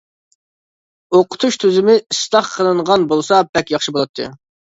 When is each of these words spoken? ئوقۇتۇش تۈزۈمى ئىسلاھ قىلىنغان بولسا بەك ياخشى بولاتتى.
ئوقۇتۇش 1.19 1.57
تۈزۈمى 1.63 1.97
ئىسلاھ 2.15 2.49
قىلىنغان 2.55 3.07
بولسا 3.13 3.45
بەك 3.53 3.71
ياخشى 3.77 3.97
بولاتتى. 4.01 4.29